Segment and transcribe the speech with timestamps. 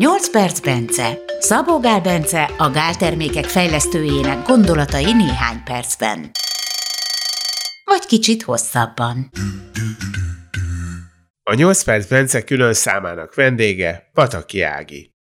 [0.00, 1.18] 8 perc Bence.
[1.38, 6.30] Szabó Gál Bence a Gál termékek fejlesztőjének gondolatai néhány percben.
[7.84, 9.30] Vagy kicsit hosszabban.
[11.42, 15.14] A 8 perc Bence külön számának vendége Pataki Ági.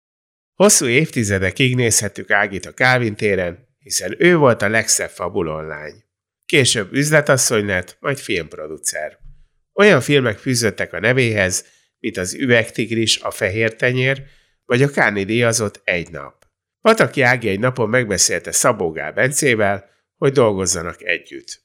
[0.54, 6.04] Hosszú évtizedekig nézhettük Ágit a Kálvin téren, hiszen ő volt a legszebb fabulonlány.
[6.46, 9.18] Később üzletasszony lett, majd filmproducer.
[9.73, 11.66] Olyan filmek fűzöttek a nevéhez,
[12.00, 14.38] mint az Üvegtigris, a Fehér Tenyér,
[14.70, 16.46] vagy a Káni díjazott Egy nap.
[16.82, 19.86] Pataki Ági egy napon megbeszélte Szabó Gál Bencével,
[20.18, 21.62] hogy dolgozzanak együtt.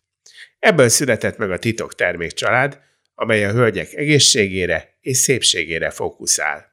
[0.59, 2.79] Ebből született meg a titok termékcsalád,
[3.15, 6.65] amely a hölgyek egészségére és szépségére fókuszál.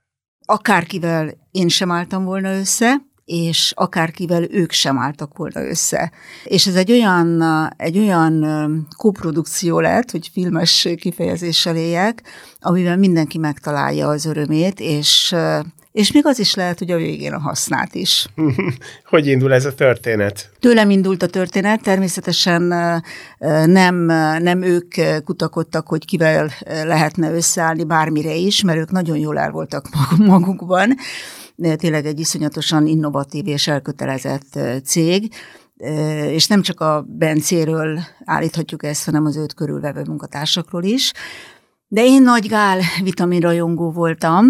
[0.46, 6.12] Akárkivel én sem álltam volna össze, és akárkivel ők sem álltak volna össze.
[6.44, 7.44] És ez egy olyan,
[7.78, 12.24] egy olyan koprodukció lett, hogy filmes kifejezéssel éljek,
[12.60, 15.36] amiben mindenki megtalálja az örömét, és
[15.92, 18.28] és még az is lehet, hogy a végén a hasznát is.
[19.10, 20.52] hogy indul ez a történet?
[20.60, 22.62] Tőlem indult a történet, természetesen
[23.66, 23.96] nem,
[24.42, 29.88] nem ők kutakodtak, hogy kivel lehetne összeállni bármire is, mert ők nagyon jól el voltak
[30.18, 30.96] magukban.
[31.76, 35.34] Tényleg egy iszonyatosan innovatív és elkötelezett cég,
[36.28, 41.12] és nem csak a Bencéről állíthatjuk ezt, hanem az őt körülvevő munkatársakról is.
[41.88, 44.46] De én nagy gál vitaminrajongó voltam,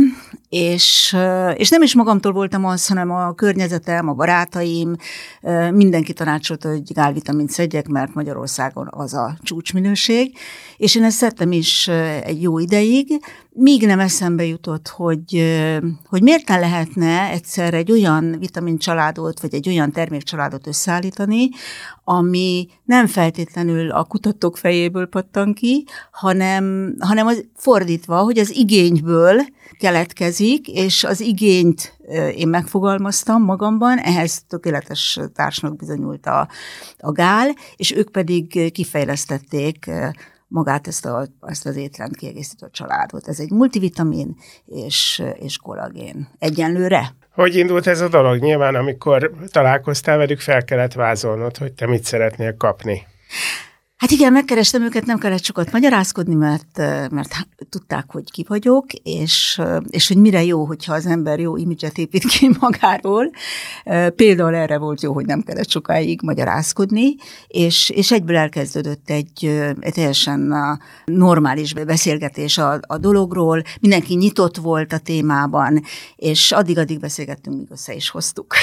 [0.52, 1.18] és,
[1.56, 4.96] és nem is magamtól voltam az, hanem a környezetem, a barátaim,
[5.72, 10.38] mindenki tanácsolta, hogy gálvitamint szedjek, mert Magyarországon az a csúcsminőség,
[10.78, 11.88] és én ezt szedtem is
[12.24, 13.08] egy jó ideig,
[13.54, 15.60] míg nem eszembe jutott, hogy,
[16.06, 21.50] hogy miért ne lehetne egyszer egy olyan vitamin családot, vagy egy olyan termékcsaládot összeállítani,
[22.04, 29.42] ami nem feltétlenül a kutatók fejéből pattan ki, hanem, hanem az fordítva, hogy az igényből
[29.80, 32.00] keletkezik, és az igényt
[32.36, 36.48] én megfogalmaztam magamban, ehhez tökéletes társnak bizonyult a,
[36.98, 39.90] a gál, és ők pedig kifejlesztették
[40.52, 43.28] magát ezt, a, ezt az étrend kiegészítő családot.
[43.28, 44.36] Ez egy multivitamin
[44.66, 46.28] és, és kollagén.
[46.40, 47.16] Egyenlőre?
[47.34, 48.40] Hogy indult ez a dolog?
[48.40, 53.08] Nyilván, amikor találkoztál velük, fel kellett vázolnod, hogy te mit szeretnél kapni.
[54.02, 56.78] Hát igen, megkerestem őket, nem kellett sokat magyarázkodni, mert,
[57.12, 61.98] mert tudták, hogy ki vagyok, és, és hogy mire jó, hogyha az ember jó imidzset
[61.98, 63.32] épít ki magáról.
[64.16, 67.16] Például erre volt jó, hogy nem kellett sokáig magyarázkodni,
[67.48, 69.46] és, és egyből elkezdődött egy,
[69.80, 70.54] egy teljesen
[71.06, 75.84] normális beszélgetés a, a dologról, mindenki nyitott volt a témában,
[76.16, 78.56] és addig-addig beszélgettünk, míg össze is hoztuk.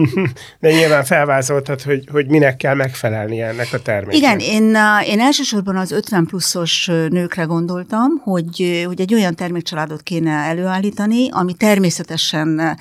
[0.60, 4.16] De nyilván felvázoltad, hogy, hogy minek kell megfelelni ennek a terméknek.
[4.16, 4.75] Igen, én
[5.06, 11.54] én elsősorban az 50 pluszos nőkre gondoltam, hogy, hogy egy olyan termékcsaládot kéne előállítani, ami
[11.54, 12.78] természetesen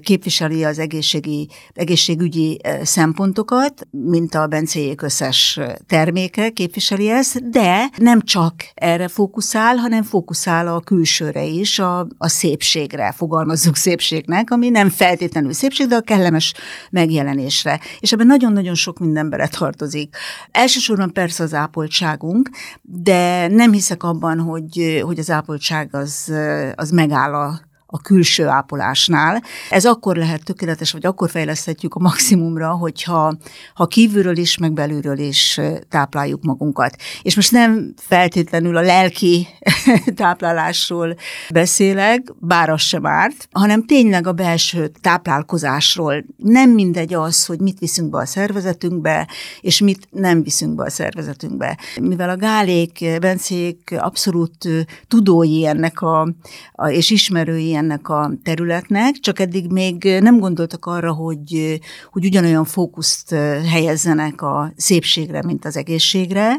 [0.00, 8.54] képviseli az egészségi, egészségügyi szempontokat, mint a bencéjék összes terméke képviseli ezt, de nem csak
[8.74, 15.52] erre fókuszál, hanem fókuszál a külsőre is, a, a szépségre, fogalmazzuk szépségnek, ami nem feltétlenül
[15.52, 16.54] szépség, de a kellemes
[16.90, 17.80] megjelenésre.
[18.00, 20.16] És ebben nagyon-nagyon sok minden beletartozik.
[20.50, 22.50] Elsősorban persze az ápoltságunk,
[22.82, 26.32] de nem hiszek abban, hogy, hogy az ápoltság az,
[26.74, 27.60] az megáll a
[27.94, 29.42] a külső ápolásnál.
[29.70, 33.36] Ez akkor lehet tökéletes, vagy akkor fejleszthetjük a maximumra, hogyha
[33.74, 36.96] ha kívülről is, meg belülről is tápláljuk magunkat.
[37.22, 39.46] És most nem feltétlenül a lelki
[40.16, 41.16] táplálásról
[41.50, 46.24] beszélek, bár az sem árt, hanem tényleg a belső táplálkozásról.
[46.36, 49.28] Nem mindegy az, hogy mit viszünk be a szervezetünkbe,
[49.60, 51.78] és mit nem viszünk be a szervezetünkbe.
[52.00, 54.68] Mivel a gálék, bencék abszolút
[55.08, 56.34] tudói ennek a,
[56.72, 61.80] a és ismerői ennek a területnek, csak eddig még nem gondoltak arra, hogy,
[62.10, 63.34] hogy ugyanolyan fókuszt
[63.70, 66.54] helyezzenek a szépségre, mint az egészségre.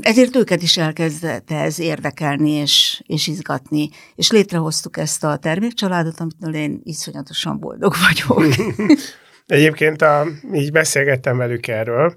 [0.00, 3.88] Ezért őket is elkezdett ez érdekelni és, és izgatni.
[4.14, 8.54] És létrehoztuk ezt a termékcsaládot, amitől én iszonyatosan boldog vagyok.
[9.46, 12.16] Egyébként a, így beszélgettem velük erről,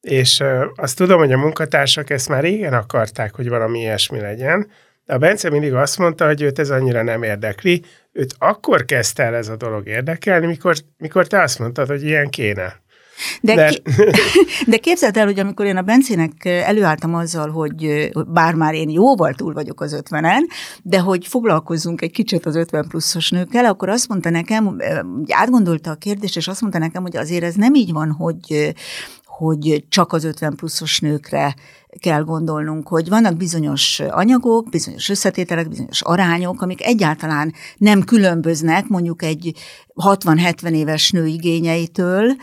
[0.00, 0.42] és
[0.74, 4.70] azt tudom, hogy a munkatársak ezt már régen akarták, hogy valami ilyesmi legyen,
[5.10, 9.22] de a Bence mindig azt mondta, hogy őt ez annyira nem érdekli, őt akkor kezdte
[9.22, 12.80] el ez a dolog érdekelni, mikor, mikor te azt mondtad, hogy ilyen kéne.
[13.40, 13.68] De, de...
[13.68, 13.82] Ki,
[14.70, 19.34] de képzeld el, hogy amikor én a Bencének előálltam azzal, hogy bár már én jóval
[19.34, 20.46] túl vagyok az ötvenen,
[20.82, 24.76] de hogy foglalkozzunk egy kicsit az 50 pluszos nőkkel, akkor azt mondta nekem,
[25.28, 28.74] átgondolta a kérdést, és azt mondta nekem, hogy azért ez nem így van, hogy
[29.40, 31.54] hogy csak az 50 pluszos nőkre
[31.98, 39.22] kell gondolnunk, hogy vannak bizonyos anyagok, bizonyos összetételek, bizonyos arányok, amik egyáltalán nem különböznek mondjuk
[39.22, 39.54] egy
[40.00, 42.36] 60-70 éves nő igényeitől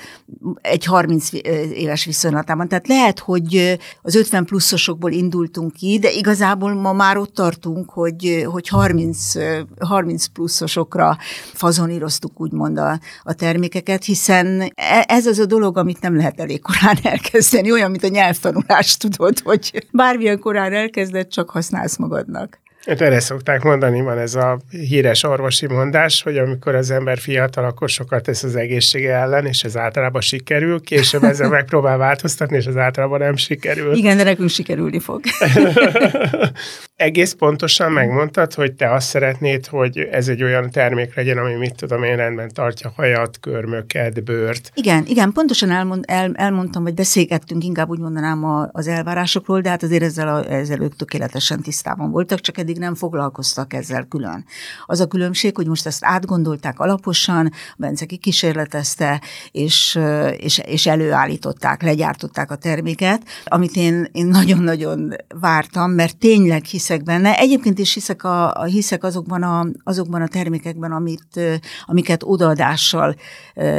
[0.61, 1.29] egy 30
[1.73, 2.67] éves viszonylatában.
[2.67, 8.45] Tehát lehet, hogy az 50 pluszosokból indultunk ki, de igazából ma már ott tartunk, hogy,
[8.51, 9.33] hogy 30,
[9.79, 11.17] 30 pluszosokra
[11.53, 16.61] fazoníroztuk úgymond a, a termékeket, hiszen e, ez az a dolog, amit nem lehet elég
[16.61, 22.59] korán elkezdeni, olyan, mint a nyelvtanulás, tudod, hogy bármilyen korán elkezdett, csak használsz magadnak.
[22.87, 27.65] Hát erre szokták mondani, van ez a híres orvosi mondás, hogy amikor az ember fiatal,
[27.65, 32.65] akkor sokat tesz az egészsége ellen, és ez általában sikerül, később ezzel megpróbál változtatni, és
[32.65, 33.95] az általában nem sikerül.
[33.95, 35.21] Igen, de nekünk sikerülni fog.
[36.95, 41.75] Egész pontosan megmondtad, hogy te azt szeretnéd, hogy ez egy olyan termék legyen, ami mit
[41.75, 44.71] tudom én rendben tartja hajat, körmöket, bőrt.
[44.73, 49.69] Igen, igen, pontosan elmond, el, elmondtam, vagy beszélgettünk, inkább úgy mondanám a, az elvárásokról, de
[49.69, 54.45] hát azért ezzel, a, ezzel ők tökéletesen tisztában voltak, csak eddig nem foglalkoztak ezzel külön.
[54.85, 59.21] Az a különbség, hogy most ezt átgondolták alaposan, Bence kikísérletezte,
[59.51, 59.99] és,
[60.37, 67.03] és, és előállították, legyártották a terméket, amit én, én nagyon-nagyon vártam, mert tényleg hisz hiszek
[67.03, 67.37] benne.
[67.37, 71.39] Egyébként is hiszek, a, a, hiszek azokban, a, azokban a termékekben, amit,
[71.85, 73.15] amiket odaadással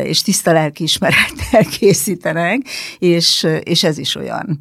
[0.02, 2.60] és tiszta lelkiismerettel készítenek,
[2.98, 4.60] és, és ez is olyan.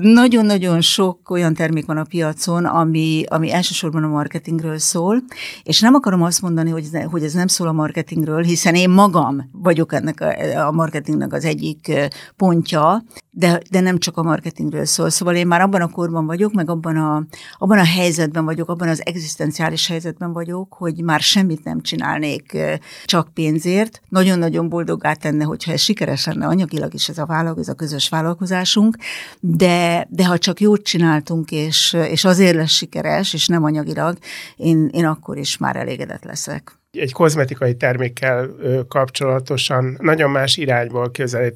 [0.00, 5.22] Nagyon-nagyon sok olyan termék van a piacon, ami, ami elsősorban a marketingről szól,
[5.62, 9.50] és nem akarom azt mondani, hogy hogy ez nem szól a marketingről, hiszen én magam
[9.52, 11.92] vagyok ennek a, a marketingnek az egyik
[12.36, 15.10] pontja, de, de nem csak a marketingről szól.
[15.10, 17.24] Szóval én már abban a korban vagyok, meg abban a,
[17.58, 22.56] abban a helyzetben vagyok, abban az egzisztenciális helyzetben vagyok, hogy már semmit nem csinálnék
[23.04, 24.00] csak pénzért.
[24.08, 28.08] Nagyon-nagyon boldoggá tenne, hogyha ez sikeres lenne anyagilag is ez a vállalkozás, ez a közös
[28.08, 28.96] vállalkozásunk,
[29.40, 34.18] de, de ha csak jót csináltunk, és, és azért lesz sikeres, és nem anyagilag,
[34.56, 38.48] én, én akkor is már elégedett leszek egy kozmetikai termékkel
[38.88, 41.10] kapcsolatosan nagyon más irányból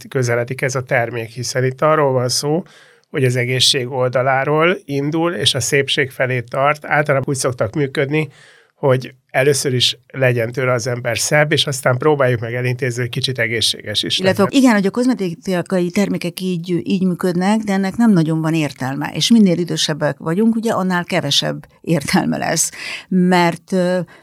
[0.09, 2.63] közeledik ez a termék, hiszen itt arról van szó,
[3.11, 6.85] hogy az egészség oldaláról indul, és a szépség felé tart.
[6.85, 8.29] Általában úgy szoktak működni,
[8.75, 13.39] hogy először is legyen tőle az ember szebb, és aztán próbáljuk meg elintézni, hogy kicsit
[13.39, 14.61] egészséges is Illetve legyen.
[14.61, 19.31] igen, hogy a kozmetikai termékek így, így működnek, de ennek nem nagyon van értelme, és
[19.31, 22.71] minél idősebbek vagyunk, ugye annál kevesebb értelme lesz,
[23.09, 23.73] mert,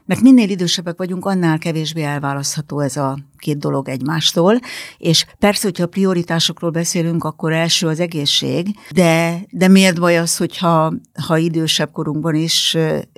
[0.06, 4.60] mert minél idősebbek vagyunk, annál kevésbé elválasztható ez a két dolog egymástól,
[4.98, 10.94] és persze, hogyha prioritásokról beszélünk, akkor első az egészség, de, de miért baj az, hogyha
[11.27, 12.77] ha idősebb korunkban is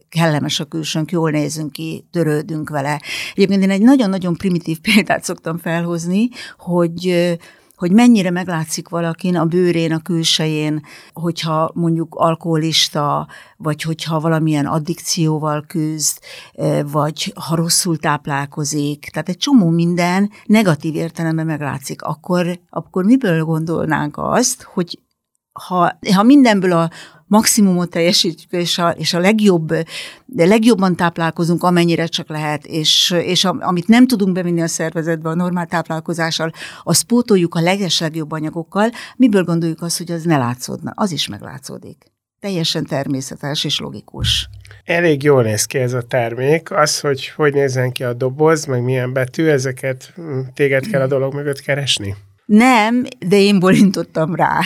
[0.09, 3.01] kellemes a külsőnk, jól nézünk ki, törődünk vele.
[3.33, 7.37] Egyébként én egy nagyon-nagyon primitív példát szoktam felhozni, hogy
[7.75, 10.81] hogy mennyire meglátszik valakin a bőrén, a külsején,
[11.13, 13.27] hogyha mondjuk alkoholista,
[13.57, 16.19] vagy hogyha valamilyen addikcióval küzd,
[16.91, 19.09] vagy ha rosszul táplálkozik.
[19.11, 22.01] Tehát egy csomó minden negatív értelemben meglátszik.
[22.01, 24.99] Akkor, akkor miből gondolnánk azt, hogy
[25.51, 26.89] ha, ha mindenből a,
[27.27, 29.67] maximumot teljesítjük, és a, és a legjobb,
[30.25, 35.29] de legjobban táplálkozunk, amennyire csak lehet, és, és a, amit nem tudunk bevinni a szervezetbe
[35.29, 36.51] a normál táplálkozással,
[36.83, 40.91] azt pótoljuk a leges legjobb anyagokkal, miből gondoljuk azt, hogy az ne látszódna?
[40.95, 42.13] Az is meglátszódik.
[42.39, 44.49] Teljesen természetes és logikus.
[44.83, 46.71] Elég jól néz ki ez a termék.
[46.71, 51.07] Az, hogy hogy nézzen ki a doboz, meg milyen betű, ezeket hm, téged kell a
[51.07, 52.15] dolog mögött keresni?
[52.45, 54.59] Nem, de én bolintottam rá.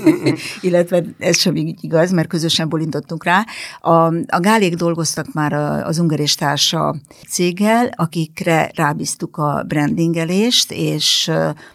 [0.60, 3.44] Illetve ez sem így igaz, mert közösen bolintottunk rá.
[3.80, 3.90] A,
[4.26, 5.52] a Gálék dolgoztak már
[5.86, 6.96] az Ungar társa
[7.28, 11.30] céggel, akikre rábíztuk a brandingelést, és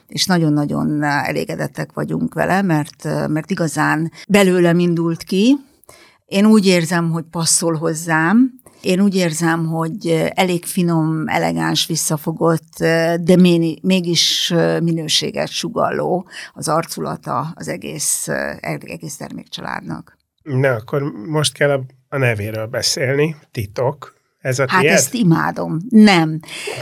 [0.08, 5.58] és nagyon-nagyon elégedettek vagyunk vele, mert, mert igazán belőlem indult ki.
[6.26, 8.54] Én úgy érzem, hogy passzol hozzám,
[8.86, 12.78] én úgy érzem, hogy elég finom, elegáns, visszafogott,
[13.20, 13.36] de
[13.82, 18.28] mégis minőséget sugalló az arculata az egész,
[18.60, 20.18] egész termékcsaládnak.
[20.44, 23.36] Na, akkor most kell a, a nevéről beszélni.
[23.52, 24.14] Titok,
[24.44, 24.94] ez a hát tiéd?
[24.94, 25.80] ezt imádom.
[25.90, 26.40] Nem.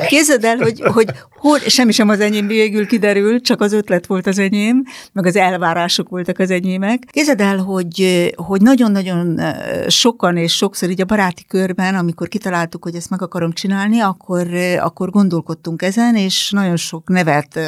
[0.07, 1.11] Képzeld el, hogy, hogy
[1.41, 4.83] hol, semmi sem az enyém végül kiderült, csak az ötlet volt az enyém,
[5.13, 7.03] meg az elvárások voltak az enyémek.
[7.11, 9.41] Képzeld el, hogy, hogy nagyon-nagyon
[9.87, 14.47] sokan és sokszor így a baráti körben, amikor kitaláltuk, hogy ezt meg akarom csinálni, akkor,
[14.79, 17.59] akkor gondolkodtunk ezen, és nagyon sok nevet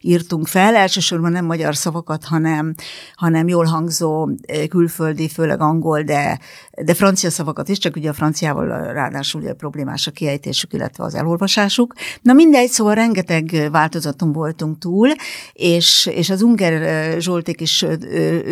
[0.00, 2.74] írtunk fel, elsősorban nem magyar szavakat, hanem,
[3.14, 4.28] hanem jól hangzó
[4.68, 6.38] külföldi, főleg angol, de,
[6.84, 11.14] de francia szavakat is, csak ugye a franciával ráadásul ugye problémás a kiejtésük, illetve az
[11.14, 11.94] elolvasásuk.
[12.22, 15.08] Na mindegy, szóval rengeteg változaton voltunk túl,
[15.52, 17.84] és, és az Unger Zsolték is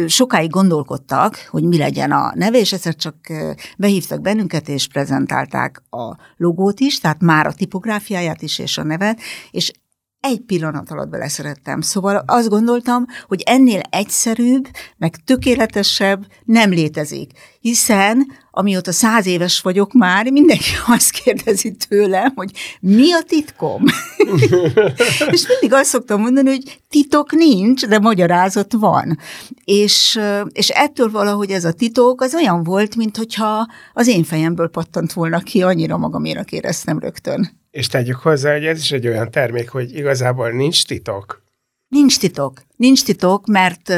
[0.07, 3.17] sokáig gondolkodtak, hogy mi legyen a neve, és egyszer csak
[3.77, 9.21] behívtak bennünket, és prezentálták a logót is, tehát már a tipográfiáját is, és a nevet,
[9.51, 9.73] és
[10.26, 11.80] egy pillanat alatt beleszerettem.
[11.80, 17.30] Szóval azt gondoltam, hogy ennél egyszerűbb, meg tökéletesebb nem létezik.
[17.61, 23.85] Hiszen amióta száz éves vagyok már, mindenki azt kérdezi tőlem, hogy mi a titkom?
[25.35, 29.18] és mindig azt szoktam mondani, hogy titok nincs, de magyarázat van.
[29.64, 30.21] És,
[30.52, 35.12] és ettől valahogy ez a titok az olyan volt, mint hogyha az én fejemből pattant
[35.12, 37.64] volna ki, annyira magaménak éreztem rögtön.
[37.76, 41.42] És tegyük hozzá, hogy ez is egy olyan termék, hogy igazából nincs titok.
[41.88, 42.62] Nincs titok.
[42.76, 43.88] Nincs titok, mert,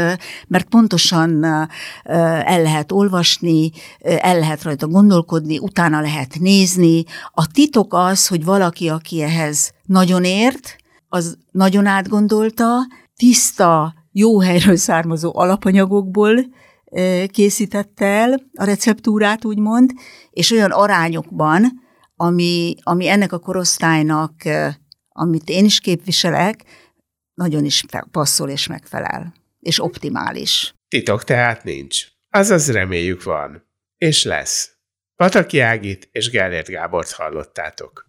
[0.49, 1.44] mert pontosan
[2.04, 3.70] el lehet olvasni,
[4.00, 7.04] el lehet rajta gondolkodni, utána lehet nézni.
[7.32, 10.76] A titok az, hogy valaki, aki ehhez nagyon ért,
[11.08, 16.47] az nagyon átgondolta, tiszta, jó helyről származó alapanyagokból
[17.26, 19.90] készítette el a receptúrát, úgymond,
[20.30, 21.87] és olyan arányokban,
[22.21, 24.33] ami, ami ennek a korosztálynak,
[25.09, 26.65] amit én is képviselek,
[27.35, 30.75] nagyon is passzol és megfelel, és optimális.
[30.89, 32.07] Titok tehát nincs.
[32.31, 33.67] Azaz reméljük van.
[33.99, 34.73] És lesz.
[35.17, 38.07] Pataki Ágit és Gellért Gábort hallottátok.